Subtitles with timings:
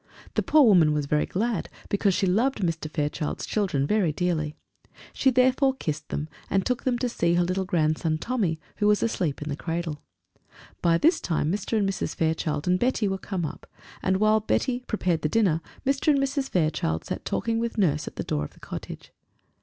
[0.33, 2.89] The poor woman was very glad, because she loved Mr.
[2.89, 4.55] Fairchild's children very dearly;
[5.13, 9.03] she therefore kissed them, and took them to see her little grandson Tommy, who was
[9.03, 10.01] asleep in the cradle.
[10.81, 11.77] By this time Mr.
[11.77, 12.15] and Mrs.
[12.15, 13.67] Fairchild and Betty were come up,
[14.01, 16.07] and whilst Betty prepared the dinner, Mr.
[16.07, 16.49] and Mrs.
[16.49, 19.11] Fairchild sat talking with Nurse at the door of the cottage.